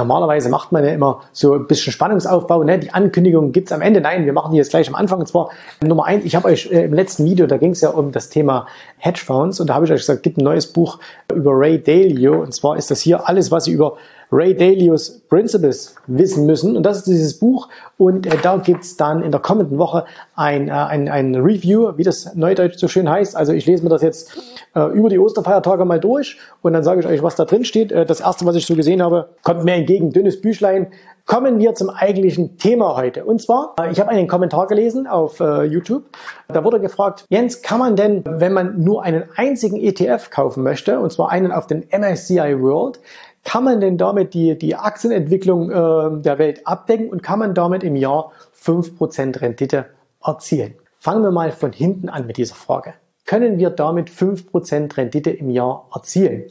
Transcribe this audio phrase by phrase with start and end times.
[0.00, 2.78] Normalerweise macht man ja immer so ein bisschen Spannungsaufbau, ne?
[2.78, 4.00] die Ankündigung gibt's am Ende.
[4.00, 5.20] Nein, wir machen die jetzt gleich am Anfang.
[5.20, 5.50] Und zwar
[5.82, 8.30] Nummer eins, ich habe euch äh, im letzten Video, da ging es ja um das
[8.30, 8.66] Thema
[8.96, 10.98] Hedgefonds und da habe ich euch gesagt, gibt ein neues Buch
[11.32, 12.40] über Ray Dalio.
[12.40, 13.96] Und zwar ist das hier alles, was ihr über
[14.32, 16.76] Ray Dalios Principles wissen müssen.
[16.76, 17.68] Und das ist dieses Buch.
[17.98, 22.04] Und äh, da gibt's dann in der kommenden Woche ein, äh, ein, ein Review, wie
[22.04, 23.36] das Neudeutsch so schön heißt.
[23.36, 24.38] Also ich lese mir das jetzt
[24.74, 27.92] äh, über die Osterfeiertage mal durch und dann sage ich euch, was da drin steht.
[27.92, 30.88] Äh, das erste, was ich so gesehen habe, kommt mir entgegen, dünnes Büchlein.
[31.26, 33.24] Kommen wir zum eigentlichen Thema heute.
[33.24, 36.04] Und zwar, äh, ich habe einen Kommentar gelesen auf äh, YouTube.
[36.48, 40.98] Da wurde gefragt, Jens, kann man denn, wenn man nur einen einzigen ETF kaufen möchte,
[40.98, 43.00] und zwar einen auf den MSCI World,
[43.44, 47.82] kann man denn damit die, die Aktienentwicklung äh, der Welt abdecken und kann man damit
[47.82, 48.32] im Jahr
[48.62, 49.86] 5% Rendite
[50.22, 50.74] erzielen?
[50.98, 52.94] Fangen wir mal von hinten an mit dieser Frage.
[53.24, 56.44] Können wir damit 5% Rendite im Jahr erzielen?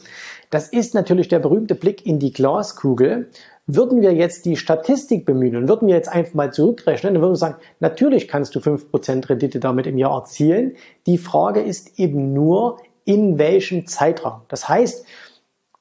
[0.49, 3.29] Das ist natürlich der berühmte Blick in die Glaskugel.
[3.67, 7.33] Würden wir jetzt die Statistik bemühen und würden wir jetzt einfach mal zurückrechnen, dann würden
[7.33, 10.75] wir sagen, natürlich kannst du 5% Rendite damit im Jahr erzielen.
[11.05, 14.41] Die Frage ist eben nur, in welchem Zeitraum.
[14.47, 15.05] Das heißt,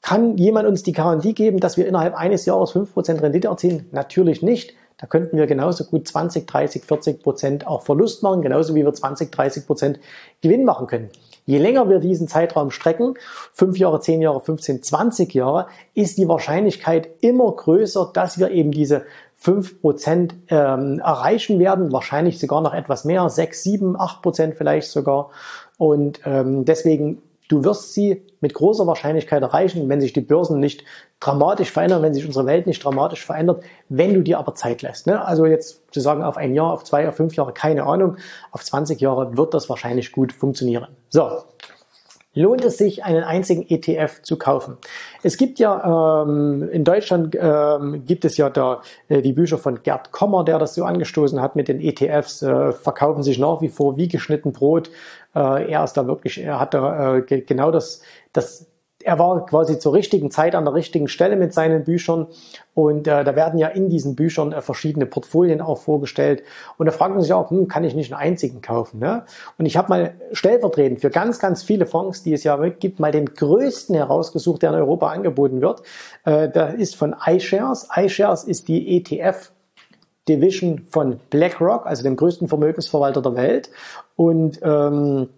[0.02, 3.86] kann jemand uns die Garantie geben, dass wir innerhalb eines Jahres 5% Rendite erzielen?
[3.92, 4.74] Natürlich nicht.
[4.98, 8.92] Da könnten wir genauso gut 20, 30, 40 Prozent auch Verlust machen, genauso wie wir
[8.92, 10.00] 20, 30 Prozent
[10.40, 11.08] Gewinn machen können.
[11.46, 13.14] Je länger wir diesen Zeitraum strecken,
[13.54, 18.72] 5 Jahre, 10 Jahre, 15, 20 Jahre, ist die Wahrscheinlichkeit immer größer, dass wir eben
[18.72, 19.04] diese
[19.36, 24.90] 5 Prozent ähm, erreichen werden, wahrscheinlich sogar noch etwas mehr, 6, 7, 8 Prozent vielleicht
[24.90, 25.30] sogar.
[25.78, 30.84] Und ähm, deswegen Du wirst sie mit großer Wahrscheinlichkeit erreichen, wenn sich die Börsen nicht
[31.18, 35.06] dramatisch verändern, wenn sich unsere Welt nicht dramatisch verändert, wenn du dir aber Zeit lässt.
[35.06, 35.24] Ne?
[35.24, 38.16] Also jetzt zu sagen, auf ein Jahr, auf zwei, auf fünf Jahre, keine Ahnung,
[38.52, 40.88] auf 20 Jahre wird das wahrscheinlich gut funktionieren.
[41.08, 41.42] So,
[42.38, 44.76] lohnt es sich, einen einzigen ETF zu kaufen.
[45.22, 49.82] Es gibt ja ähm, in Deutschland ähm, gibt es ja da äh, die Bücher von
[49.82, 53.68] Gerd Kommer, der das so angestoßen hat mit den ETFs, äh, verkaufen sich nach wie
[53.68, 54.90] vor wie geschnitten Brot.
[55.34, 58.67] Äh, er ist da wirklich, er hat da äh, genau das, das
[59.08, 62.26] er war quasi zur richtigen Zeit an der richtigen Stelle mit seinen Büchern
[62.74, 66.42] und äh, da werden ja in diesen Büchern äh, verschiedene Portfolien auch vorgestellt
[66.76, 69.00] und da fragt man sich auch, hm, kann ich nicht einen einzigen kaufen?
[69.00, 69.24] Ne?
[69.56, 73.10] Und ich habe mal stellvertretend für ganz, ganz viele Fonds, die es ja gibt, mal
[73.10, 75.82] den größten herausgesucht, der in Europa angeboten wird.
[76.26, 77.88] Äh, da ist von iShares.
[77.96, 79.52] iShares ist die ETF
[80.28, 83.70] Division von BlackRock, also dem größten Vermögensverwalter der Welt.
[84.16, 85.30] Und ähm,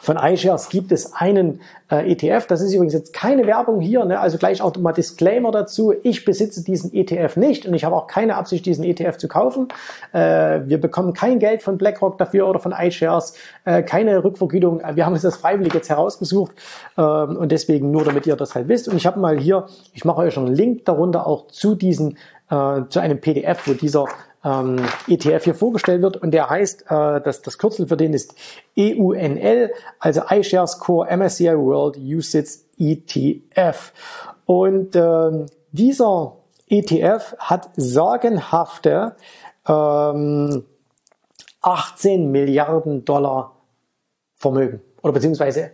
[0.00, 2.46] von iShares gibt es einen äh, ETF.
[2.46, 4.18] Das ist übrigens jetzt keine Werbung hier, ne?
[4.20, 5.92] also gleich auch mal Disclaimer dazu.
[6.02, 9.68] Ich besitze diesen ETF nicht und ich habe auch keine Absicht, diesen ETF zu kaufen.
[10.12, 13.34] Äh, wir bekommen kein Geld von BlackRock dafür oder von iShares,
[13.64, 14.80] äh, keine Rückvergütung.
[14.94, 16.52] Wir haben uns das freiwillig jetzt herausgesucht
[16.96, 18.88] ähm, und deswegen nur, damit ihr das halt wisst.
[18.88, 22.16] Und ich habe mal hier, ich mache euch schon einen Link darunter auch zu diesen,
[22.50, 24.06] äh, zu einem PDF, wo dieser
[24.44, 28.34] ähm, ETF hier vorgestellt wird und der heißt, äh, das, das Kürzel für den ist
[28.76, 33.92] EUNL, also iShares Core MSCI World USITS ETF.
[34.46, 36.36] Und ähm, dieser
[36.68, 39.16] ETF hat sagenhafte
[39.68, 40.64] ähm,
[41.62, 43.56] 18 Milliarden Dollar
[44.36, 45.72] Vermögen oder beziehungsweise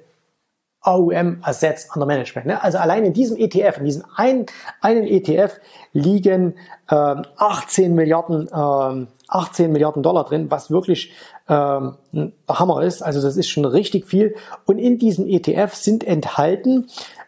[0.86, 2.46] AUM Assets under Management.
[2.46, 2.62] Ne?
[2.62, 4.46] Also allein in diesem ETF, in diesem einen,
[4.80, 5.58] einen ETF
[5.92, 6.54] liegen
[6.90, 11.12] ähm, 18 Milliarden, ähm, 18 Milliarden Dollar drin, was wirklich
[11.48, 13.02] ähm, ein Hammer ist.
[13.02, 14.36] Also das ist schon richtig viel.
[14.64, 16.86] Und in diesem ETF sind enthalten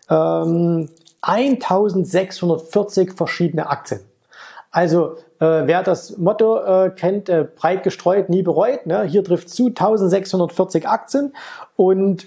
[0.09, 0.89] ähm,
[1.23, 4.01] 1640 verschiedene Aktien.
[4.71, 9.03] Also äh, wer das Motto äh, kennt, äh, breit gestreut, nie bereut, ne?
[9.03, 11.33] hier trifft zu 1640 Aktien
[11.75, 12.27] und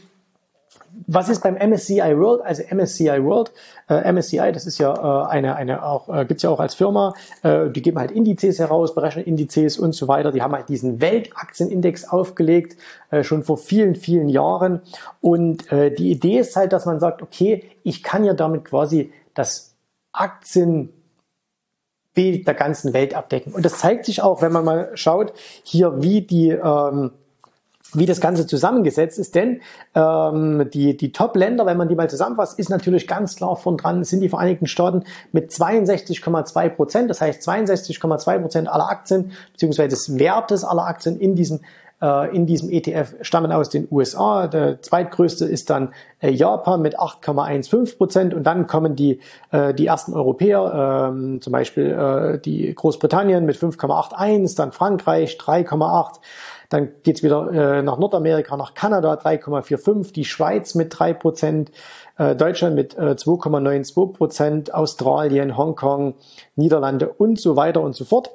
[1.07, 2.41] was ist beim MSCI World?
[2.41, 3.51] Also MSCI World,
[3.89, 7.13] äh, MSCI, das ist ja äh, eine, eine auch, äh, gibt's ja auch als Firma,
[7.43, 10.31] äh, die geben halt Indizes heraus, berechnen Indizes und so weiter.
[10.31, 12.77] Die haben halt diesen Weltaktienindex aufgelegt,
[13.09, 14.81] äh, schon vor vielen, vielen Jahren.
[15.21, 19.11] Und äh, die Idee ist halt, dass man sagt, okay, ich kann ja damit quasi
[19.33, 19.75] das
[20.13, 20.91] Aktienbild
[22.15, 23.53] der ganzen Welt abdecken.
[23.53, 25.33] Und das zeigt sich auch, wenn man mal schaut,
[25.63, 27.11] hier wie die ähm,
[27.93, 29.61] wie das Ganze zusammengesetzt ist, denn
[29.95, 34.03] ähm, die, die Top-Länder, wenn man die mal zusammenfasst, ist natürlich ganz klar von dran,
[34.03, 37.09] sind die Vereinigten Staaten mit 62,2 Prozent.
[37.09, 41.61] Das heißt, 62,2 Prozent aller Aktien beziehungsweise des Wertes aller Aktien in diesem
[42.01, 44.47] äh, in diesem ETF stammen aus den USA.
[44.47, 49.19] Der zweitgrößte ist dann äh, Japan mit 8,15 Prozent und dann kommen die,
[49.51, 56.19] äh, die ersten Europäer, ähm, zum Beispiel die Großbritannien mit 5,81, dann Frankreich 3,8.
[56.71, 61.69] Dann geht's wieder äh, nach Nordamerika, nach Kanada 3,45, die Schweiz mit 3 Prozent,
[62.17, 66.15] äh, Deutschland mit äh, 2,92 Prozent, Australien, Hongkong,
[66.55, 68.31] Niederlande und so weiter und so fort.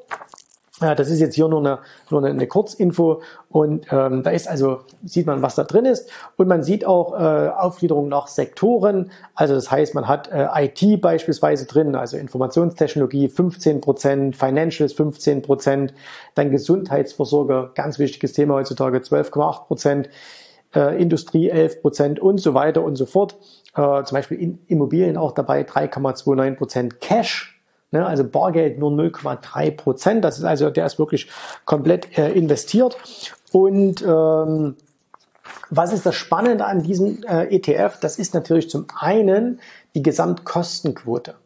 [0.79, 1.79] Das ist jetzt hier nur eine,
[2.11, 3.23] nur eine Kurzinfo.
[3.49, 6.11] Und ähm, da ist also, sieht man, was da drin ist.
[6.37, 11.01] Und man sieht auch äh, Aufgliederung nach Sektoren, also das heißt, man hat äh, IT
[11.01, 15.95] beispielsweise drin, also Informationstechnologie 15 Prozent, Financials 15 Prozent,
[16.35, 20.11] dann Gesundheitsversorger, ganz wichtiges Thema heutzutage, 12,8 Prozent,
[20.75, 23.37] äh, Industrie 11 Prozent und so weiter und so fort.
[23.75, 27.56] Äh, zum Beispiel in Immobilien auch dabei 3,29 Prozent Cash
[27.97, 30.23] Ne, also Bargeld nur 0,3 Prozent.
[30.23, 31.29] Das ist also, der ist wirklich
[31.65, 32.99] komplett äh, investiert.
[33.53, 34.77] Und ähm,
[35.71, 37.99] was ist das Spannende an diesem äh, ETF?
[38.01, 39.61] Das ist natürlich zum einen
[39.95, 41.37] die Gesamtkostenquote.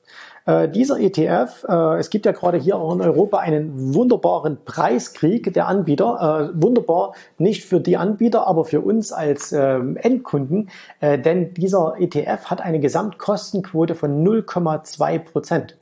[0.44, 5.52] Äh, dieser ETF, äh, es gibt ja gerade hier auch in Europa einen wunderbaren Preiskrieg
[5.54, 6.50] der Anbieter.
[6.52, 10.68] Äh, wunderbar nicht für die Anbieter, aber für uns als ähm, Endkunden,
[10.98, 15.76] äh, denn dieser ETF hat eine Gesamtkostenquote von 0,2 Prozent.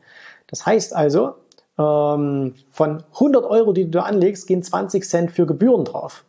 [0.48, 1.34] Das heißt also,
[1.78, 6.24] ähm, von 100 Euro, die du anlegst, gehen 20 Cent für Gebühren drauf.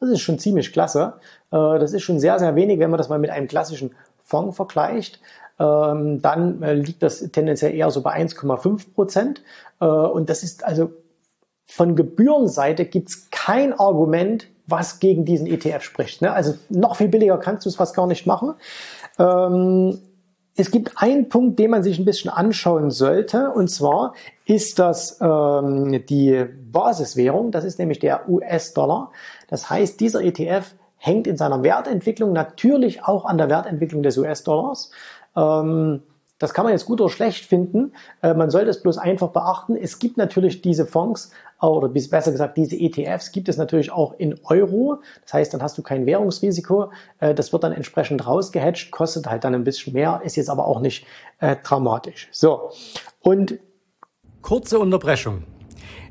[0.00, 1.14] Das ist schon ziemlich klasse.
[1.50, 4.56] Äh, das ist schon sehr, sehr wenig, wenn man das mal mit einem klassischen Fonds
[4.56, 5.20] vergleicht.
[5.58, 9.42] Ähm, dann äh, liegt das tendenziell eher so bei 1,5 Prozent.
[9.80, 10.90] Äh, und das ist also
[11.66, 16.22] von Gebührenseite gibt's kein Argument, was gegen diesen ETF spricht.
[16.22, 16.32] Ne?
[16.32, 18.54] Also noch viel billiger kannst du es fast gar nicht machen.
[20.56, 24.14] Es gibt einen Punkt, den man sich ein bisschen anschauen sollte, und zwar
[24.46, 29.10] ist das ähm, die Basiswährung, das ist nämlich der US-Dollar.
[29.48, 34.90] Das heißt, dieser ETF hängt in seiner Wertentwicklung natürlich auch an der Wertentwicklung des US-Dollars.
[35.36, 36.02] Ähm,
[36.38, 37.92] das kann man jetzt gut oder schlecht finden.
[38.22, 39.76] Äh, man sollte es bloß einfach beachten.
[39.76, 44.38] Es gibt natürlich diese Fonds, oder besser gesagt, diese ETFs gibt es natürlich auch in
[44.44, 44.98] Euro.
[45.22, 46.90] Das heißt, dann hast du kein Währungsrisiko.
[47.20, 50.66] Äh, das wird dann entsprechend rausgehatcht, kostet halt dann ein bisschen mehr, ist jetzt aber
[50.66, 51.06] auch nicht
[51.40, 52.28] äh, dramatisch.
[52.32, 52.70] So.
[53.20, 53.58] Und
[54.42, 55.44] kurze Unterbrechung.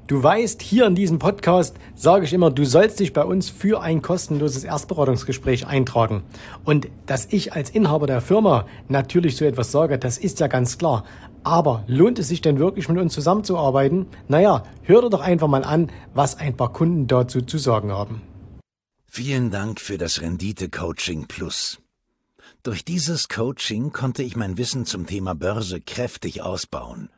[0.05, 3.81] Du weißt, hier in diesem Podcast sage ich immer, du sollst dich bei uns für
[3.81, 6.23] ein kostenloses Erstberatungsgespräch eintragen.
[6.65, 10.77] Und dass ich als Inhaber der Firma natürlich so etwas sage, das ist ja ganz
[10.77, 11.05] klar.
[11.45, 14.07] Aber lohnt es sich denn wirklich mit uns zusammenzuarbeiten?
[14.27, 18.21] Naja, hör dir doch einfach mal an, was ein paar Kunden dazu zu sagen haben.
[19.05, 21.79] Vielen Dank für das Rendite Coaching Plus.
[22.61, 27.09] Durch dieses Coaching konnte ich mein Wissen zum Thema Börse kräftig ausbauen.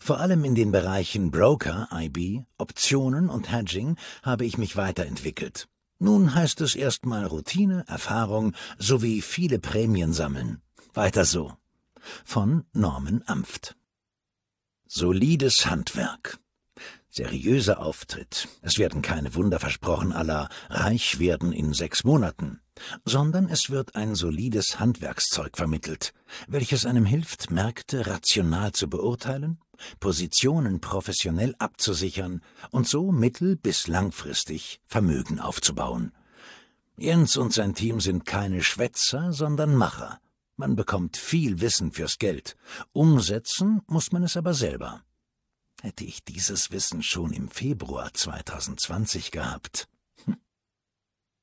[0.00, 5.68] Vor allem in den Bereichen Broker, IB, Optionen und Hedging habe ich mich weiterentwickelt.
[5.98, 10.62] Nun heißt es erstmal Routine, Erfahrung sowie viele Prämien sammeln.
[10.94, 11.54] Weiter so.
[12.24, 13.76] Von Norman Amft.
[14.86, 16.38] Solides Handwerk.
[17.10, 18.48] Seriöser Auftritt.
[18.62, 22.60] Es werden keine Wunder versprochen aller reich werden in sechs Monaten
[23.04, 26.12] sondern es wird ein solides Handwerkszeug vermittelt,
[26.46, 29.58] welches einem hilft, Märkte rational zu beurteilen,
[30.00, 36.12] Positionen professionell abzusichern und so mittel- bis langfristig Vermögen aufzubauen.
[36.96, 40.20] Jens und sein Team sind keine Schwätzer, sondern Macher.
[40.56, 42.56] Man bekommt viel Wissen fürs Geld.
[42.92, 45.04] Umsetzen muss man es aber selber.
[45.80, 49.88] Hätte ich dieses Wissen schon im Februar 2020 gehabt.
[50.24, 50.36] Hm.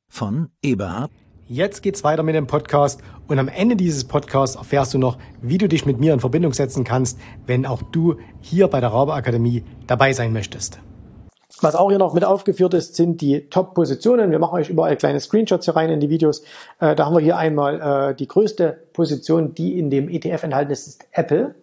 [0.10, 1.12] Von Eberhard
[1.48, 5.60] Jetzt geht's weiter mit dem Podcast und am Ende dieses Podcasts erfährst du noch, wie
[5.60, 9.14] du dich mit mir in Verbindung setzen kannst, wenn auch du hier bei der Rabe
[9.14, 10.80] Akademie dabei sein möchtest.
[11.62, 14.32] Was auch hier noch mit aufgeführt ist, sind die Top-Positionen.
[14.32, 16.42] Wir machen euch überall kleine Screenshots hier rein in die Videos.
[16.80, 20.72] Äh, da haben wir hier einmal äh, die größte Position, die in dem ETF enthalten
[20.72, 21.54] ist, ist Apple.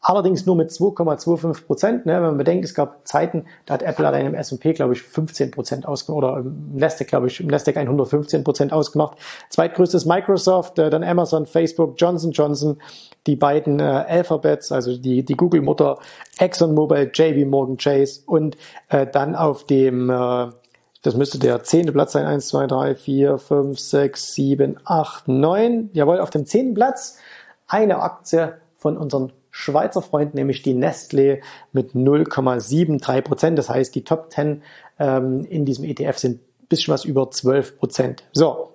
[0.00, 2.06] Allerdings nur mit 2,25 Prozent.
[2.06, 2.14] Ne?
[2.14, 5.50] Wenn man bedenkt, es gab Zeiten, da hat Apple allein im S&P, glaube ich, 15
[5.50, 9.18] Prozent ausgemacht, oder im Nasdaq, glaube ich, im Nasdaq 100 15 Prozent ausgemacht.
[9.50, 12.78] Zweitgrößtes Microsoft, äh, dann Amazon, Facebook, Johnson Johnson,
[13.26, 15.98] die beiden äh, Alphabets, also die, die Google-Mutter,
[16.38, 18.56] ExxonMobil, JB Morgan Chase und
[18.88, 20.48] äh, dann auf dem, äh,
[21.02, 25.90] das müsste der zehnte Platz sein, eins, zwei, drei, vier, fünf, sechs, sieben, acht, neun.
[25.92, 27.18] Jawohl, auf dem zehnten Platz
[27.66, 31.40] eine Aktie von unseren Schweizer Freund, nämlich die Nestlé
[31.72, 33.58] mit 0,73 Prozent.
[33.58, 34.62] Das heißt, die Top 10
[34.98, 36.40] ähm, in diesem ETF sind
[36.70, 38.22] bisschen was über 12 Prozent.
[38.32, 38.70] So,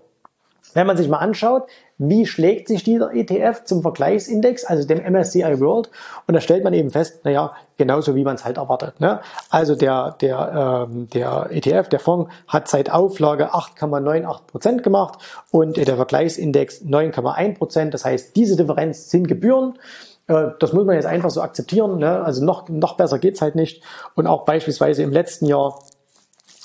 [0.76, 1.64] wenn man sich mal anschaut,
[1.98, 5.90] wie schlägt sich dieser ETF zum Vergleichsindex, also dem MSCI World,
[6.28, 9.00] und da stellt man eben fest, naja, genauso wie man es halt erwartet.
[9.00, 9.22] Ne?
[9.50, 15.20] Also der, der, ähm, der ETF, der Fonds, hat seit Auflage 8,98 Prozent gemacht
[15.52, 17.94] und der Vergleichsindex 9,1 Prozent.
[17.94, 19.80] Das heißt, diese Differenz sind Gebühren.
[20.28, 21.98] Äh, das muss man jetzt einfach so akzeptieren.
[21.98, 22.24] Ne?
[22.24, 23.84] Also noch, noch besser geht's halt nicht.
[24.16, 25.80] Und auch beispielsweise im letzten Jahr,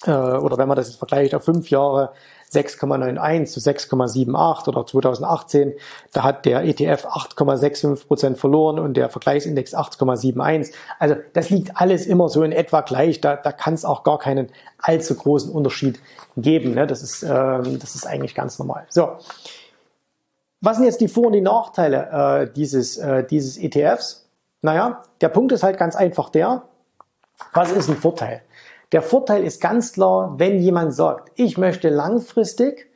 [0.07, 2.13] äh, oder wenn man das jetzt vergleicht auf fünf Jahre,
[2.53, 5.75] 6,91 zu 6,78 oder 2018,
[6.13, 10.73] da hat der ETF 8,65 Prozent verloren und der Vergleichsindex 8,71.
[10.99, 13.21] Also das liegt alles immer so in etwa gleich.
[13.21, 14.49] Da, da kann es auch gar keinen
[14.79, 16.01] allzu großen Unterschied
[16.37, 16.75] geben.
[16.75, 16.89] Ne?
[16.89, 18.85] Das, ist, ähm, das ist eigentlich ganz normal.
[18.89, 19.11] So.
[20.61, 24.29] Was sind jetzt die Vor- und die Nachteile äh, dieses, äh, dieses ETFs?
[24.61, 26.65] Naja, der Punkt ist halt ganz einfach der,
[27.55, 28.43] was ist ein Vorteil?
[28.93, 32.90] Der Vorteil ist ganz klar, wenn jemand sagt, ich möchte langfristig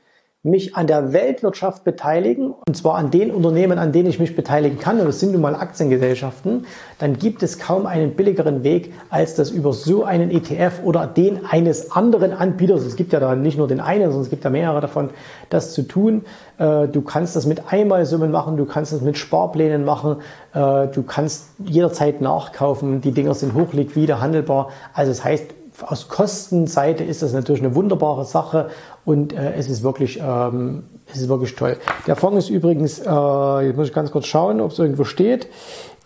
[0.45, 4.79] mich an der Weltwirtschaft beteiligen, und zwar an den Unternehmen, an denen ich mich beteiligen
[4.79, 6.67] kann, und das sind nun mal Aktiengesellschaften,
[6.99, 11.47] dann gibt es kaum einen billigeren Weg, als das über so einen ETF oder den
[11.47, 14.51] eines anderen Anbieters, es gibt ja da nicht nur den einen, sondern es gibt ja
[14.51, 15.09] mehrere davon,
[15.49, 16.27] das zu tun.
[16.59, 20.17] Äh, du kannst das mit Einmalsummen machen, du kannst das mit Sparplänen machen,
[20.53, 24.69] äh, du kannst jederzeit nachkaufen, die Dinger sind hochliquide, handelbar.
[24.93, 25.47] Also das heißt,
[25.83, 28.71] aus Kostenseite ist das natürlich eine wunderbare Sache
[29.05, 31.77] und äh, es ist wirklich ähm, es ist wirklich toll.
[32.07, 35.49] Der Fonds ist übrigens, äh, jetzt muss ich ganz kurz schauen, ob es irgendwo steht.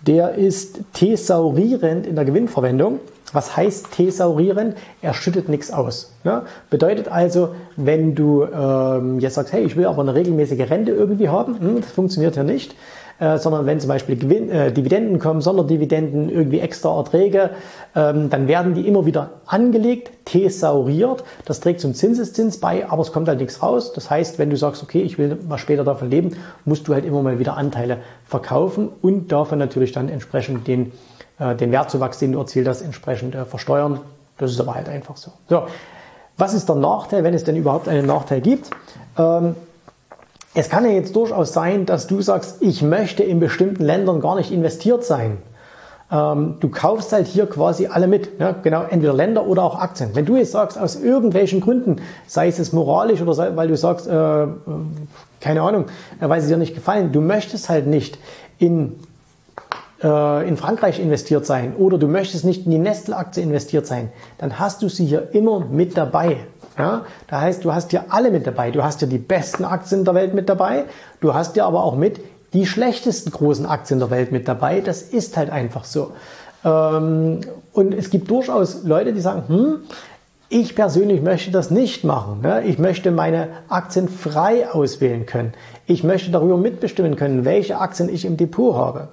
[0.07, 3.01] Der ist thesaurierend in der Gewinnverwendung.
[3.33, 4.77] Was heißt thesaurierend?
[5.03, 6.15] Er schüttet nichts aus.
[6.25, 6.43] Ne?
[6.71, 11.29] Bedeutet also, wenn du ähm, jetzt sagst, hey, ich will aber eine regelmäßige Rente irgendwie
[11.29, 12.75] haben, hm, das funktioniert ja nicht,
[13.21, 17.51] äh, sondern wenn zum Beispiel Gewinn, äh, Dividenden kommen, Sonderdividenden, irgendwie extra Erträge,
[17.95, 21.25] ähm, dann werden die immer wieder angelegt, thesauriert.
[21.45, 23.93] Das trägt zum Zinseszins bei, aber es kommt halt nichts raus.
[23.93, 27.05] Das heißt, wenn du sagst, okay, ich will mal später davon leben, musst du halt
[27.05, 30.93] immer mal wieder Anteile verkaufen und davon natürlich dann entsprechend den,
[31.39, 34.01] äh, den Wertzuwachs, den du erzielt hast, entsprechend äh, versteuern.
[34.39, 35.33] Das ist aber halt einfach so.
[35.49, 35.65] So.
[36.37, 38.71] Was ist der Nachteil, wenn es denn überhaupt einen Nachteil gibt?
[39.19, 39.57] Ähm,
[40.55, 44.37] es kann ja jetzt durchaus sein, dass du sagst, ich möchte in bestimmten Ländern gar
[44.37, 45.39] nicht investiert sein.
[46.11, 50.11] Ähm, du kaufst halt hier quasi alle mit, ja, genau, entweder Länder oder auch Aktien.
[50.15, 54.07] Wenn du jetzt sagst, aus irgendwelchen Gründen, sei es moralisch oder sei, weil du sagst,
[54.07, 54.47] äh
[55.41, 55.87] keine Ahnung,
[56.21, 58.19] äh, weil sie dir nicht gefallen, du möchtest halt nicht
[58.59, 58.97] in
[60.03, 64.59] äh, in Frankreich investiert sein oder du möchtest nicht in die Nestle-Aktie investiert sein, dann
[64.59, 66.39] hast du sie hier immer mit dabei.
[66.79, 68.71] Ja, da heißt, du hast ja alle mit dabei.
[68.71, 70.85] Du hast ja die besten Aktien der Welt mit dabei.
[71.21, 72.21] Du hast ja aber auch mit
[72.53, 74.81] die schlechtesten großen Aktien der Welt mit dabei.
[74.81, 76.13] Das ist halt einfach so.
[76.65, 77.41] Ähm,
[77.73, 79.79] und es gibt durchaus Leute, die sagen, hm,
[80.51, 82.41] ich persönlich möchte das nicht machen.
[82.43, 82.63] Ne?
[82.65, 85.53] Ich möchte meine Aktien frei auswählen können.
[85.87, 89.09] Ich möchte darüber mitbestimmen können, welche Aktien ich im Depot habe.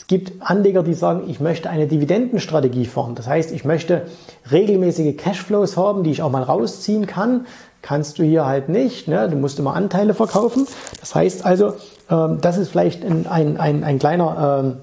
[0.00, 3.14] Es gibt Anleger, die sagen, ich möchte eine Dividendenstrategie fahren.
[3.16, 4.06] Das heißt, ich möchte
[4.50, 7.46] regelmäßige Cashflows haben, die ich auch mal rausziehen kann.
[7.82, 9.08] Kannst du hier halt nicht.
[9.08, 9.28] Ne?
[9.28, 10.66] Du musst immer Anteile verkaufen.
[11.00, 11.74] Das heißt also,
[12.10, 14.76] ähm, das ist vielleicht ein, ein, ein, ein kleiner, ähm,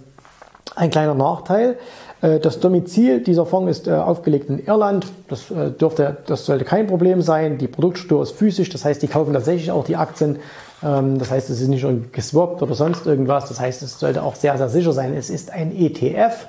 [0.76, 1.80] ein kleiner Nachteil.
[2.22, 5.08] Äh, das Domizil dieser Fonds ist äh, aufgelegt in Irland.
[5.30, 7.58] Das, äh, dürfte, das sollte kein Problem sein.
[7.58, 10.38] Die Produktstruktur ist physisch, das heißt, die kaufen tatsächlich auch die Aktien
[10.82, 13.48] das heißt, es ist nicht schon geswappt oder sonst irgendwas.
[13.48, 15.16] Das heißt, es sollte auch sehr, sehr sicher sein.
[15.16, 16.48] Es ist ein ETF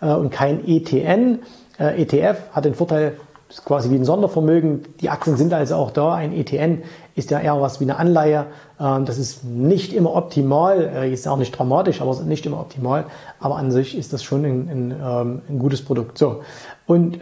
[0.00, 1.40] äh, und kein ETN.
[1.78, 3.16] Äh, ETF hat den Vorteil,
[3.48, 4.84] ist quasi wie ein Sondervermögen.
[5.00, 6.14] Die Aktien sind also auch da.
[6.14, 6.82] Ein ETN
[7.16, 8.46] ist ja eher was wie eine Anleihe.
[8.80, 13.06] Ähm, das ist nicht immer optimal, äh, ist auch nicht dramatisch, aber nicht immer optimal.
[13.40, 16.18] Aber an sich ist das schon ein, ein, ähm, ein gutes Produkt.
[16.18, 16.42] So.
[16.86, 17.20] Und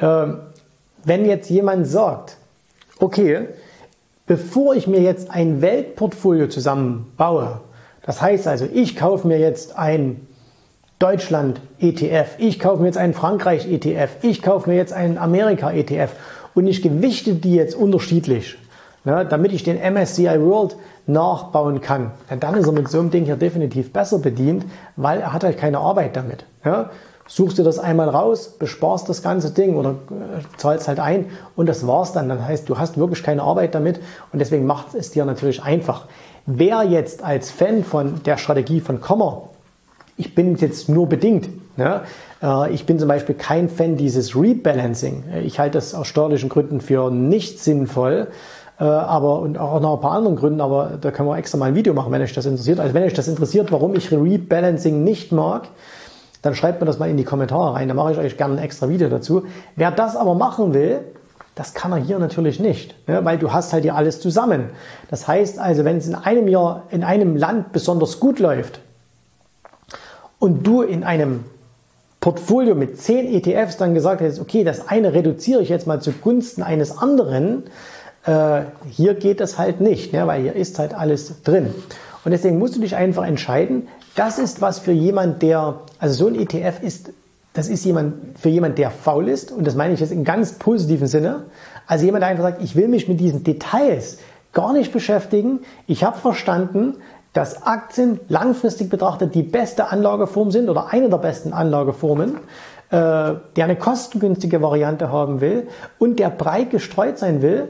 [1.04, 2.36] wenn jetzt jemand sagt,
[2.98, 3.48] okay,
[4.26, 7.60] bevor ich mir jetzt ein Weltportfolio zusammenbaue,
[8.04, 10.26] das heißt also, ich kaufe mir jetzt ein
[10.98, 15.72] Deutschland ETF, ich kaufe mir jetzt einen Frankreich ETF, ich kaufe mir jetzt einen Amerika
[15.72, 16.12] ETF
[16.54, 18.56] und ich gewichte die jetzt unterschiedlich,
[19.04, 20.76] ne, damit ich den MSCI World
[21.06, 24.64] nachbauen kann, dann ist er mit so einem Ding hier definitiv besser bedient,
[24.96, 26.44] weil er hat halt keine Arbeit damit.
[26.64, 26.90] Ja?
[27.28, 31.26] Suchst du das einmal raus, besparst das ganze Ding oder äh, zahlst halt ein
[31.56, 32.28] und das war's dann.
[32.28, 34.00] Das heißt, du hast wirklich keine Arbeit damit
[34.32, 36.06] und deswegen macht es dir natürlich einfach.
[36.46, 39.50] Wer jetzt als Fan von der Strategie von Kommer,
[40.16, 42.02] ich bin jetzt nur bedingt, ja,
[42.42, 45.24] äh, ich bin zum Beispiel kein Fan dieses Rebalancing.
[45.44, 48.28] Ich halte das aus steuerlichen Gründen für nicht sinnvoll.
[48.78, 51.66] Äh, aber und auch noch ein paar anderen Gründen, aber da können wir extra mal
[51.66, 52.80] ein Video machen, wenn euch das interessiert.
[52.80, 55.68] Also wenn euch das interessiert, warum ich Rebalancing nicht mag,
[56.42, 57.88] dann schreibt mir das mal in die Kommentare rein.
[57.88, 59.44] Da mache ich euch gerne ein extra Video dazu.
[59.76, 61.00] Wer das aber machen will,
[61.54, 63.24] das kann er hier natürlich nicht, ne?
[63.24, 64.70] weil du hast halt hier alles zusammen.
[65.10, 68.80] Das heißt also, wenn es in einem Jahr in einem Land besonders gut läuft
[70.38, 71.44] und du in einem
[72.20, 76.62] Portfolio mit zehn ETFs dann gesagt hast, okay, das eine reduziere ich jetzt mal zugunsten
[76.62, 77.64] eines anderen,
[78.24, 80.26] äh, hier geht das halt nicht, ne?
[80.26, 81.74] weil hier ist halt alles drin.
[82.24, 86.26] Und deswegen musst du dich einfach entscheiden, das ist was für jemand, der, also so
[86.28, 87.10] ein ETF ist,
[87.54, 90.54] das ist jemand, für jemand, der faul ist, und das meine ich jetzt in ganz
[90.54, 91.44] positiven Sinne.
[91.86, 94.18] Also jemand, der einfach sagt, ich will mich mit diesen Details
[94.52, 95.60] gar nicht beschäftigen.
[95.86, 96.96] Ich habe verstanden,
[97.32, 102.36] dass Aktien langfristig betrachtet die beste Anlageform sind oder eine der besten Anlageformen,
[102.90, 107.68] äh, der eine kostengünstige Variante haben will und der breit gestreut sein will,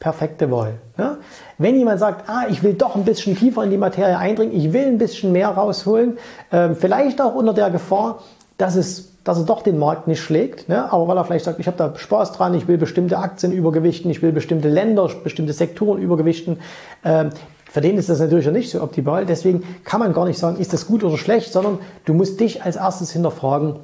[0.00, 0.74] perfekte Wahl.
[0.98, 1.18] Ja?
[1.58, 4.72] Wenn jemand sagt, ah, ich will doch ein bisschen tiefer in die Materie eindringen, ich
[4.72, 6.18] will ein bisschen mehr rausholen,
[6.50, 8.20] äh, vielleicht auch unter der Gefahr,
[8.58, 10.90] dass es dass er doch den Markt nicht schlägt, ne?
[10.90, 14.10] aber weil er vielleicht sagt, ich habe da Spaß dran, ich will bestimmte Aktien übergewichten,
[14.10, 16.58] ich will bestimmte Länder, bestimmte Sektoren übergewichten.
[17.04, 17.30] Ähm,
[17.70, 19.26] für den ist das natürlich nicht so optimal.
[19.26, 22.62] Deswegen kann man gar nicht sagen, ist das gut oder schlecht, sondern du musst dich
[22.62, 23.76] als erstes hinterfragen,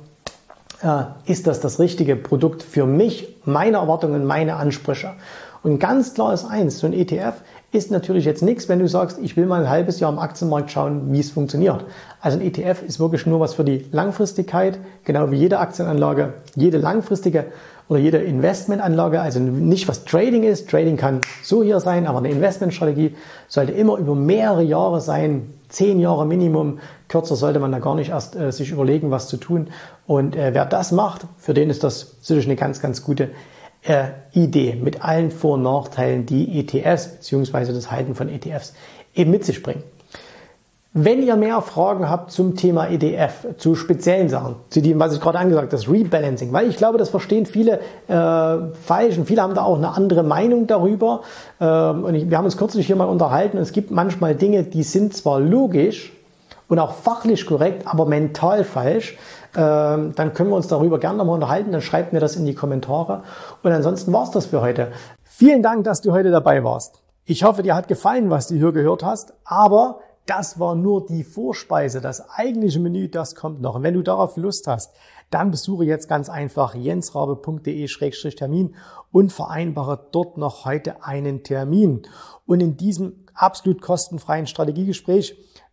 [0.83, 5.13] äh, ist das das richtige Produkt für mich, meine Erwartungen, meine Ansprüche.
[5.67, 7.43] Und ganz klar ist eins, so ein ETF
[7.73, 10.71] ist natürlich jetzt nichts, wenn du sagst, ich will mal ein halbes Jahr am Aktienmarkt
[10.71, 11.85] schauen, wie es funktioniert.
[12.21, 16.79] Also ein ETF ist wirklich nur was für die Langfristigkeit, genau wie jede Aktienanlage, jede
[16.79, 17.47] langfristige
[17.89, 20.71] oder jede Investmentanlage, also nicht was Trading ist.
[20.71, 23.17] Trading kann so hier sein, aber eine Investmentstrategie
[23.49, 26.79] sollte immer über mehrere Jahre sein, zehn Jahre Minimum.
[27.09, 29.67] Kürzer sollte man da gar nicht erst äh, sich überlegen, was zu tun.
[30.07, 33.31] Und äh, wer das macht, für den ist das sicherlich eine ganz, ganz gute
[33.87, 37.73] äh, Idee mit allen Vor- und Nachteilen, die ETFs bzw.
[37.73, 38.75] das Halten von ETFs
[39.15, 39.83] eben mit sich bringen.
[40.99, 45.21] Wenn ihr mehr Fragen habt zum Thema EDF, zu speziellen Sachen, zu dem, was ich
[45.21, 49.43] gerade angesagt habe, das Rebalancing, weil ich glaube, das verstehen viele äh, falsch und viele
[49.43, 51.21] haben da auch eine andere Meinung darüber.
[51.61, 54.63] Ähm, und ich, wir haben uns kürzlich hier mal unterhalten und es gibt manchmal Dinge,
[54.63, 56.15] die sind zwar logisch
[56.69, 59.19] und auch fachlich korrekt, aber mental falsch.
[59.57, 61.73] Ähm, dann können wir uns darüber gerne nochmal unterhalten.
[61.73, 63.23] Dann schreibt mir das in die Kommentare.
[63.63, 64.93] Und ansonsten war's das für heute.
[65.25, 67.03] Vielen Dank, dass du heute dabei warst.
[67.25, 69.33] Ich hoffe, dir hat gefallen, was du hier gehört hast.
[69.45, 72.01] Aber das war nur die Vorspeise.
[72.01, 73.77] Das eigentliche Menü, das kommt noch.
[73.77, 74.93] Und wenn du darauf Lust hast,
[75.31, 78.75] dann besuche jetzt ganz einfach jensrabe.de-termin
[79.11, 82.03] und vereinbare dort noch heute einen Termin.
[82.45, 85.37] Und in diesem absolut kostenfreien Strategiegespräch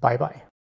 [0.00, 0.49] Bye bye.